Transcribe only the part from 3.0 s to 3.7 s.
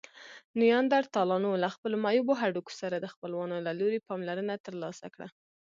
خپلوانو